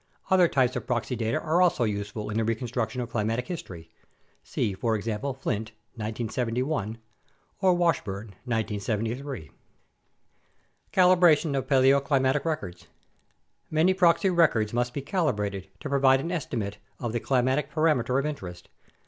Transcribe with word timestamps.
Other 0.31 0.47
types 0.47 0.75
of 0.75 0.87
proxy 0.87 1.15
data 1.15 1.39
are 1.39 1.61
also 1.61 1.83
useful 1.83 2.31
in 2.31 2.37
the 2.37 2.43
reconstruction 2.43 3.01
of 3.01 3.11
climatic 3.11 3.47
history 3.47 3.91
(see, 4.43 4.73
for 4.73 4.95
example, 4.95 5.31
Flint, 5.35 5.73
1971, 5.93 6.97
or 7.59 7.75
Washburn, 7.75 8.29
1973). 8.45 9.51
Calibration 10.91 11.55
of 11.55 11.67
Paleoclimatic 11.67 12.45
Records 12.45 12.87
Many 13.69 13.93
proxy 13.93 14.31
records 14.31 14.73
must 14.73 14.91
be 14.91 15.03
calibrated 15.03 15.69
to 15.81 15.89
provide 15.89 16.19
an 16.19 16.31
estimate 16.31 16.79
of 16.99 17.13
the 17.13 17.19
climatic 17.19 17.69
parameter 17.71 18.17
of 18.17 18.25
interest. 18.25 18.69